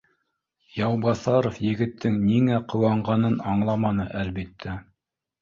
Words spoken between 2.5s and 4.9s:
ҡыуанғанын аңламаны, әлбиттә